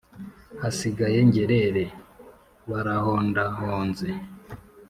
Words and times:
Hasigaye 0.61 1.17
ngerere 1.27 1.83
Barahondahonze 2.69 4.09